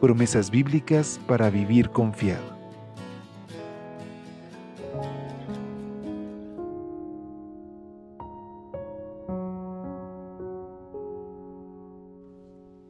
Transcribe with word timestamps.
promesas 0.00 0.50
bíblicas 0.50 1.20
para 1.26 1.50
vivir 1.50 1.90
confiado. 1.90 2.58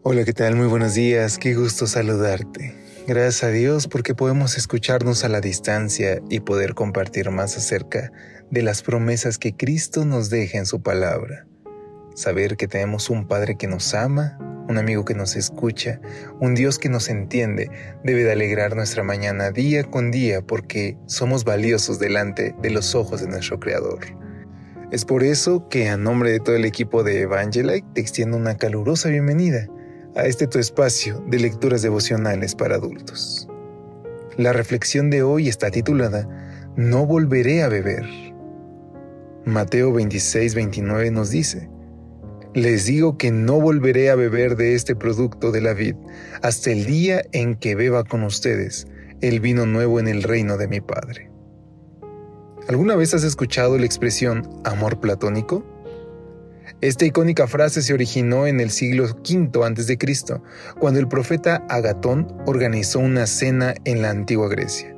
Hola, 0.02 0.24
¿qué 0.24 0.32
tal? 0.32 0.56
Muy 0.56 0.66
buenos 0.66 0.94
días, 0.94 1.36
qué 1.36 1.54
gusto 1.54 1.86
saludarte. 1.86 2.74
Gracias 3.06 3.44
a 3.44 3.48
Dios 3.48 3.88
porque 3.88 4.14
podemos 4.14 4.56
escucharnos 4.56 5.22
a 5.22 5.28
la 5.28 5.40
distancia 5.40 6.22
y 6.30 6.40
poder 6.40 6.74
compartir 6.74 7.30
más 7.30 7.56
acerca 7.56 8.10
de 8.50 8.62
las 8.62 8.82
promesas 8.82 9.38
que 9.38 9.54
Cristo 9.54 10.04
nos 10.06 10.30
deja 10.30 10.58
en 10.58 10.66
su 10.66 10.82
palabra. 10.82 11.46
Saber 12.14 12.56
que 12.56 12.68
tenemos 12.68 13.10
un 13.10 13.28
Padre 13.28 13.56
que 13.56 13.66
nos 13.66 13.92
ama 13.92 14.38
un 14.68 14.78
amigo 14.78 15.04
que 15.04 15.14
nos 15.14 15.34
escucha, 15.34 16.00
un 16.40 16.54
Dios 16.54 16.78
que 16.78 16.88
nos 16.88 17.08
entiende, 17.08 17.70
debe 18.04 18.22
de 18.22 18.32
alegrar 18.32 18.76
nuestra 18.76 19.02
mañana 19.02 19.50
día 19.50 19.84
con 19.84 20.10
día 20.10 20.42
porque 20.42 20.96
somos 21.06 21.44
valiosos 21.44 21.98
delante 21.98 22.54
de 22.60 22.70
los 22.70 22.94
ojos 22.94 23.22
de 23.22 23.28
nuestro 23.28 23.58
Creador. 23.58 24.00
Es 24.92 25.04
por 25.04 25.22
eso 25.22 25.68
que 25.68 25.88
a 25.88 25.96
nombre 25.96 26.30
de 26.30 26.40
todo 26.40 26.56
el 26.56 26.64
equipo 26.64 27.02
de 27.02 27.22
Evangelite 27.22 27.86
te 27.94 28.00
extiendo 28.00 28.36
una 28.36 28.56
calurosa 28.56 29.08
bienvenida 29.08 29.66
a 30.16 30.26
este 30.26 30.46
tu 30.46 30.58
espacio 30.58 31.22
de 31.28 31.38
lecturas 31.38 31.82
devocionales 31.82 32.54
para 32.54 32.76
adultos. 32.76 33.48
La 34.36 34.52
reflexión 34.52 35.10
de 35.10 35.22
hoy 35.22 35.48
está 35.48 35.70
titulada 35.70 36.28
No 36.76 37.06
volveré 37.06 37.62
a 37.62 37.68
beber. 37.68 38.04
Mateo 39.44 39.92
26, 39.92 40.54
29 40.54 41.10
nos 41.10 41.30
dice, 41.30 41.70
les 42.62 42.86
digo 42.86 43.16
que 43.16 43.30
no 43.30 43.60
volveré 43.60 44.10
a 44.10 44.14
beber 44.14 44.56
de 44.56 44.74
este 44.74 44.94
producto 44.96 45.50
de 45.52 45.60
la 45.60 45.74
vid 45.74 45.94
hasta 46.42 46.70
el 46.70 46.84
día 46.86 47.22
en 47.32 47.54
que 47.54 47.74
beba 47.74 48.04
con 48.04 48.22
ustedes 48.22 48.86
el 49.20 49.40
vino 49.40 49.66
nuevo 49.66 50.00
en 50.00 50.08
el 50.08 50.22
reino 50.22 50.56
de 50.56 50.68
mi 50.68 50.80
Padre. 50.80 51.30
¿Alguna 52.68 52.96
vez 52.96 53.14
has 53.14 53.24
escuchado 53.24 53.78
la 53.78 53.86
expresión 53.86 54.48
amor 54.64 55.00
platónico? 55.00 55.64
Esta 56.80 57.06
icónica 57.06 57.46
frase 57.46 57.82
se 57.82 57.94
originó 57.94 58.46
en 58.46 58.60
el 58.60 58.70
siglo 58.70 59.04
V 59.04 59.64
a.C., 59.64 59.98
cuando 60.78 61.00
el 61.00 61.08
profeta 61.08 61.64
Agatón 61.68 62.28
organizó 62.46 63.00
una 63.00 63.26
cena 63.26 63.74
en 63.84 64.02
la 64.02 64.10
antigua 64.10 64.48
Grecia. 64.48 64.94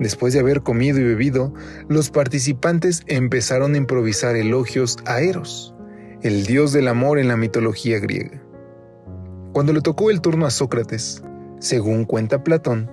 Después 0.00 0.32
de 0.32 0.40
haber 0.40 0.62
comido 0.62 0.98
y 0.98 1.04
bebido, 1.04 1.52
los 1.88 2.10
participantes 2.10 3.02
empezaron 3.06 3.74
a 3.74 3.76
improvisar 3.76 4.34
elogios 4.34 4.96
a 5.04 5.20
Eros, 5.20 5.74
el 6.22 6.44
dios 6.44 6.72
del 6.72 6.88
amor 6.88 7.18
en 7.18 7.28
la 7.28 7.36
mitología 7.36 7.98
griega. 7.98 8.42
Cuando 9.52 9.72
le 9.72 9.80
tocó 9.80 10.10
el 10.10 10.20
turno 10.20 10.44
a 10.44 10.50
Sócrates, 10.50 11.22
según 11.60 12.04
cuenta 12.04 12.44
Platón, 12.44 12.90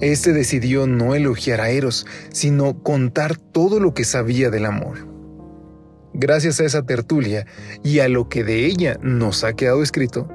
este 0.00 0.32
decidió 0.32 0.86
no 0.86 1.14
elogiar 1.14 1.60
a 1.60 1.70
Eros, 1.70 2.06
sino 2.30 2.82
contar 2.82 3.36
todo 3.36 3.80
lo 3.80 3.92
que 3.92 4.04
sabía 4.04 4.50
del 4.50 4.64
amor. 4.64 5.06
Gracias 6.14 6.60
a 6.60 6.64
esa 6.64 6.84
tertulia 6.84 7.46
y 7.82 7.98
a 7.98 8.08
lo 8.08 8.30
que 8.30 8.44
de 8.44 8.64
ella 8.64 8.98
nos 9.02 9.44
ha 9.44 9.52
quedado 9.52 9.82
escrito, 9.82 10.26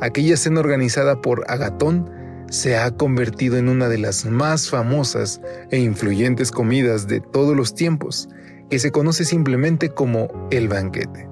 aquella 0.00 0.36
cena 0.36 0.58
organizada 0.58 1.20
por 1.20 1.44
Agatón 1.48 2.10
se 2.50 2.76
ha 2.76 2.90
convertido 2.96 3.56
en 3.56 3.68
una 3.68 3.88
de 3.88 3.98
las 3.98 4.26
más 4.26 4.68
famosas 4.68 5.40
e 5.70 5.78
influyentes 5.78 6.50
comidas 6.50 7.06
de 7.06 7.20
todos 7.20 7.56
los 7.56 7.74
tiempos 7.74 8.28
que 8.70 8.78
se 8.78 8.92
conoce 8.92 9.24
simplemente 9.24 9.90
como 9.90 10.48
el 10.50 10.68
banquete. 10.68 11.28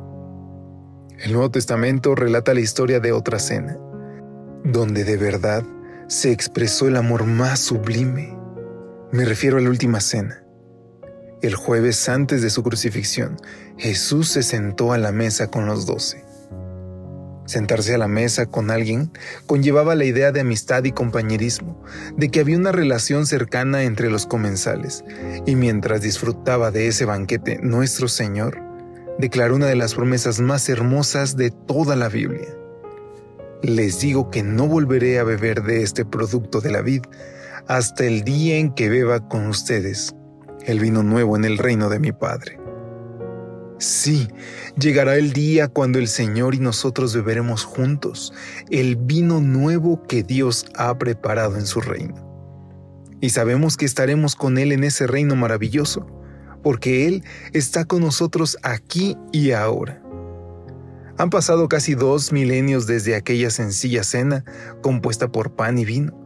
El 1.21 1.33
Nuevo 1.33 1.51
Testamento 1.51 2.15
relata 2.15 2.53
la 2.53 2.61
historia 2.61 3.01
de 3.01 3.13
otra 3.13 3.39
cena, 3.39 3.79
donde 4.65 5.05
de 5.05 5.17
verdad 5.17 5.63
se 6.09 6.33
expresó 6.33 6.89
el 6.89 6.97
amor 6.97 7.25
más 7.25 7.61
sublime. 7.61 8.37
Me 9.13 9.25
refiero 9.25 9.59
a 9.59 9.61
la 9.61 9.71
última 9.71 10.01
cena. 10.01 10.45
El 11.41 11.55
jueves 11.55 12.09
antes 12.09 12.43
de 12.43 12.51
su 12.51 12.63
crucifixión, 12.63 13.37
Jesús 13.77 14.29
se 14.29 14.43
sentó 14.43 14.93
a 14.93 14.99
la 14.99 15.13
mesa 15.13 15.49
con 15.49 15.67
los 15.67 15.87
doce. 15.87 16.28
Sentarse 17.49 17.95
a 17.95 17.99
la 17.99 18.09
mesa 18.09 18.45
con 18.45 18.71
alguien 18.71 19.11
conllevaba 19.47 19.95
la 19.95 20.05
idea 20.05 20.33
de 20.33 20.41
amistad 20.41 20.85
y 20.85 20.93
compañerismo, 20.93 21.83
de 22.15 22.29
que 22.29 22.41
había 22.41 22.59
una 22.59 22.73
relación 22.73 23.25
cercana 23.25 23.85
entre 23.85 24.11
los 24.11 24.27
comensales, 24.27 25.03
y 25.47 25.57
mientras 25.57 26.03
disfrutaba 26.03 26.71
de 26.71 26.89
ese 26.89 27.07
banquete, 27.07 27.59
nuestro 27.63 28.07
Señor 28.07 28.61
declaró 29.19 29.57
una 29.57 29.65
de 29.65 29.77
las 29.77 29.95
promesas 29.95 30.41
más 30.41 30.69
hermosas 30.69 31.39
de 31.39 31.51
toda 31.51 31.97
la 31.97 32.11
Biblia. 32.11 32.55
Les 33.63 33.99
digo 33.99 34.29
que 34.29 34.43
no 34.43 34.67
volveré 34.67 35.19
a 35.19 35.25
beber 35.25 35.63
de 35.63 35.83
este 35.83 36.05
producto 36.05 36.61
de 36.61 36.71
la 36.71 36.83
vid 36.83 37.01
hasta 37.67 38.05
el 38.05 38.25
día 38.25 38.59
en 38.59 38.75
que 38.75 38.91
beba 38.91 39.27
con 39.27 39.47
ustedes 39.47 40.15
el 40.67 40.81
vino 40.81 41.03
nuevo 41.03 41.35
en 41.35 41.47
el 41.47 41.57
reino 41.57 41.89
de 41.89 41.99
mi 41.99 42.13
Padre. 42.13 42.68
Sí, 43.79 44.27
llegará 44.77 45.17
el 45.17 45.33
día 45.33 45.69
cuando 45.69 46.01
el 46.01 46.09
Señor 46.09 46.57
y 46.57 46.59
nosotros 46.59 47.15
beberemos 47.15 47.63
juntos 47.63 48.33
el 48.71 48.97
vino 48.97 49.41
nuevo 49.41 50.03
que 50.09 50.25
Dios 50.25 50.67
ha 50.75 50.99
preparado 50.99 51.57
en 51.57 51.65
su 51.65 51.81
reino. 51.81 52.27
Y 53.21 53.31
sabemos 53.31 53.77
que 53.77 53.85
estaremos 53.85 54.35
con 54.35 54.59
Él 54.59 54.73
en 54.73 54.83
ese 54.83 55.07
reino 55.07 55.37
maravilloso, 55.37 56.07
porque 56.61 57.07
Él 57.07 57.23
está 57.53 57.85
con 57.85 58.01
nosotros 58.01 58.59
aquí 58.65 59.17
y 59.33 59.53
ahora. 59.53 60.03
Han 61.17 61.31
pasado 61.31 61.69
casi 61.69 61.95
dos 61.95 62.33
milenios 62.33 62.89
desde 62.89 63.15
aquella 63.15 63.51
sencilla 63.51 64.03
cena 64.03 64.45
compuesta 64.83 65.31
por 65.31 65.55
pan 65.55 65.79
y 65.79 65.85
vino, 65.85 66.21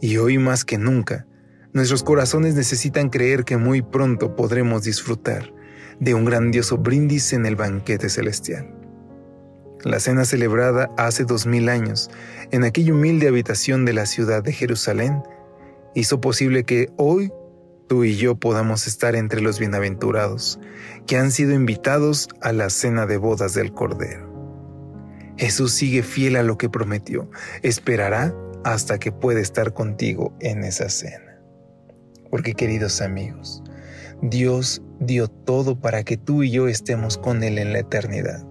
y 0.00 0.16
hoy 0.18 0.38
más 0.38 0.64
que 0.64 0.78
nunca, 0.78 1.26
nuestros 1.72 2.04
corazones 2.04 2.54
necesitan 2.54 3.10
creer 3.10 3.44
que 3.44 3.56
muy 3.56 3.82
pronto 3.82 4.36
podremos 4.36 4.84
disfrutar 4.84 5.52
de 6.00 6.14
un 6.14 6.24
grandioso 6.24 6.78
brindis 6.78 7.32
en 7.32 7.46
el 7.46 7.56
banquete 7.56 8.08
celestial. 8.08 8.72
La 9.82 10.00
cena 10.00 10.24
celebrada 10.24 10.90
hace 10.96 11.24
dos 11.24 11.46
mil 11.46 11.68
años 11.68 12.10
en 12.52 12.64
aquella 12.64 12.94
humilde 12.94 13.28
habitación 13.28 13.84
de 13.84 13.92
la 13.92 14.06
ciudad 14.06 14.42
de 14.42 14.52
Jerusalén 14.52 15.22
hizo 15.94 16.20
posible 16.20 16.64
que 16.64 16.90
hoy 16.96 17.30
tú 17.86 18.04
y 18.04 18.16
yo 18.16 18.34
podamos 18.34 18.86
estar 18.86 19.14
entre 19.14 19.40
los 19.40 19.58
bienaventurados 19.58 20.58
que 21.06 21.18
han 21.18 21.30
sido 21.30 21.52
invitados 21.52 22.28
a 22.40 22.52
la 22.52 22.70
cena 22.70 23.06
de 23.06 23.18
bodas 23.18 23.54
del 23.54 23.72
Cordero. 23.72 24.32
Jesús 25.36 25.72
sigue 25.72 26.02
fiel 26.02 26.36
a 26.36 26.42
lo 26.42 26.56
que 26.56 26.70
prometió, 26.70 27.28
esperará 27.62 28.34
hasta 28.64 28.98
que 28.98 29.12
pueda 29.12 29.40
estar 29.40 29.74
contigo 29.74 30.34
en 30.40 30.64
esa 30.64 30.88
cena. 30.88 31.40
Porque 32.30 32.54
queridos 32.54 33.00
amigos, 33.00 33.62
Dios 34.30 34.80
dio 35.00 35.28
todo 35.28 35.78
para 35.78 36.02
que 36.02 36.16
tú 36.16 36.42
y 36.42 36.50
yo 36.50 36.66
estemos 36.66 37.18
con 37.18 37.42
Él 37.42 37.58
en 37.58 37.74
la 37.74 37.80
eternidad 37.80 38.42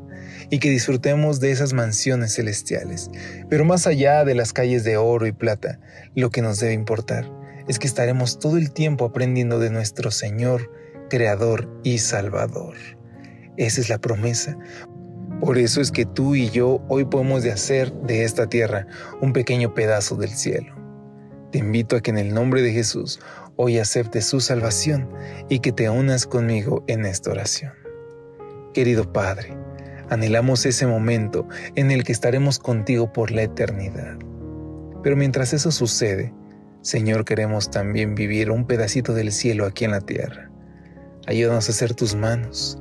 y 0.51 0.59
que 0.59 0.69
disfrutemos 0.69 1.39
de 1.39 1.49
esas 1.49 1.73
mansiones 1.73 2.35
celestiales. 2.35 3.09
Pero 3.49 3.65
más 3.65 3.87
allá 3.87 4.23
de 4.23 4.35
las 4.35 4.53
calles 4.53 4.83
de 4.83 4.97
oro 4.97 5.25
y 5.25 5.31
plata, 5.31 5.79
lo 6.13 6.29
que 6.29 6.43
nos 6.43 6.59
debe 6.59 6.73
importar 6.73 7.27
es 7.67 7.79
que 7.79 7.87
estaremos 7.87 8.37
todo 8.37 8.57
el 8.57 8.71
tiempo 8.71 9.05
aprendiendo 9.05 9.57
de 9.57 9.71
nuestro 9.71 10.11
Señor, 10.11 10.69
Creador 11.09 11.67
y 11.83 11.97
Salvador. 11.97 12.75
Esa 13.57 13.81
es 13.81 13.89
la 13.89 13.97
promesa. 13.97 14.55
Por 15.39 15.57
eso 15.57 15.81
es 15.81 15.91
que 15.91 16.05
tú 16.05 16.35
y 16.35 16.51
yo 16.51 16.83
hoy 16.87 17.05
podemos 17.05 17.41
de 17.41 17.51
hacer 17.51 17.91
de 17.91 18.25
esta 18.25 18.47
tierra 18.47 18.85
un 19.21 19.33
pequeño 19.33 19.73
pedazo 19.73 20.17
del 20.17 20.29
cielo. 20.29 20.75
Te 21.51 21.57
invito 21.57 21.95
a 21.95 22.01
que 22.01 22.11
en 22.11 22.19
el 22.19 22.31
nombre 22.31 22.61
de 22.61 22.73
Jesús 22.73 23.19
hoy 23.55 23.77
aceptes 23.79 24.25
su 24.25 24.39
salvación 24.39 25.09
y 25.49 25.59
que 25.59 25.71
te 25.71 25.89
unas 25.89 26.25
conmigo 26.25 26.83
en 26.87 27.05
esta 27.05 27.31
oración. 27.31 27.73
Querido 28.73 29.11
Padre, 29.11 29.55
anhelamos 30.09 30.65
ese 30.65 30.87
momento 30.87 31.47
en 31.75 31.91
el 31.91 32.03
que 32.03 32.11
estaremos 32.11 32.59
contigo 32.59 33.11
por 33.11 33.31
la 33.31 33.43
eternidad. 33.43 34.17
Pero 35.03 35.15
mientras 35.15 35.53
eso 35.53 35.71
sucede, 35.71 36.33
Señor, 36.81 37.25
queremos 37.25 37.71
también 37.71 38.15
vivir 38.15 38.51
un 38.51 38.65
pedacito 38.65 39.13
del 39.13 39.31
cielo 39.31 39.65
aquí 39.65 39.85
en 39.85 39.91
la 39.91 40.01
tierra. 40.01 40.49
Ayúdanos 41.27 41.69
a 41.69 41.71
hacer 41.71 41.93
tus 41.93 42.15
manos 42.15 42.77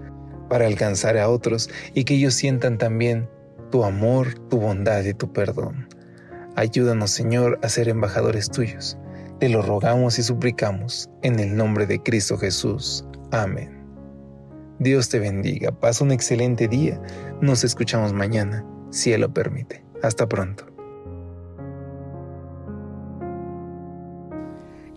para 0.48 0.66
alcanzar 0.66 1.16
a 1.18 1.28
otros 1.28 1.70
y 1.94 2.04
que 2.04 2.14
ellos 2.14 2.34
sientan 2.34 2.78
también 2.78 3.28
tu 3.70 3.84
amor, 3.84 4.34
tu 4.48 4.58
bondad 4.58 5.04
y 5.04 5.14
tu 5.14 5.32
perdón. 5.32 5.88
Ayúdanos, 6.56 7.10
Señor, 7.10 7.58
a 7.62 7.68
ser 7.68 7.88
embajadores 7.88 8.50
tuyos. 8.50 8.98
Te 9.42 9.48
lo 9.48 9.60
rogamos 9.60 10.20
y 10.20 10.22
suplicamos 10.22 11.10
en 11.22 11.40
el 11.40 11.56
nombre 11.56 11.84
de 11.84 12.00
Cristo 12.00 12.38
Jesús. 12.38 13.04
Amén. 13.32 13.84
Dios 14.78 15.08
te 15.08 15.18
bendiga, 15.18 15.72
pasa 15.72 16.04
un 16.04 16.12
excelente 16.12 16.68
día. 16.68 17.02
Nos 17.40 17.64
escuchamos 17.64 18.12
mañana, 18.12 18.64
si 18.92 19.12
Él 19.12 19.22
lo 19.22 19.34
permite. 19.34 19.84
Hasta 20.00 20.28
pronto. 20.28 20.64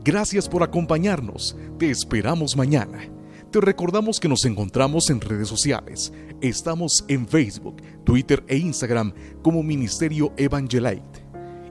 Gracias 0.04 0.48
por 0.48 0.62
acompañarnos. 0.62 1.58
Te 1.80 1.90
esperamos 1.90 2.56
mañana. 2.56 3.00
Te 3.50 3.60
recordamos 3.60 4.20
que 4.20 4.30
nos 4.30 4.46
encontramos 4.46 5.10
en 5.10 5.22
redes 5.22 5.48
sociales. 5.48 6.14
Estamos 6.42 7.04
en 7.08 7.28
Facebook, 7.28 7.82
Twitter 8.04 8.44
e 8.48 8.58
Instagram 8.58 9.12
como 9.42 9.64
Ministerio 9.64 10.34
Evangelite. 10.38 11.25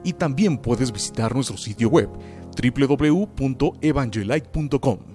Y 0.05 0.13
también 0.13 0.57
puedes 0.57 0.93
visitar 0.93 1.35
nuestro 1.35 1.57
sitio 1.57 1.89
web 1.89 2.09
www.evangelite.com 2.55 5.14